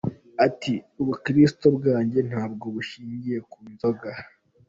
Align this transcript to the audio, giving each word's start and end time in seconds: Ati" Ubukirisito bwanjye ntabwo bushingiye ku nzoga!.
Ati" 0.45 0.73
Ubukirisito 1.01 1.67
bwanjye 1.77 2.19
ntabwo 2.29 2.65
bushingiye 2.75 3.37
ku 3.51 3.59
nzoga!. 3.71 4.09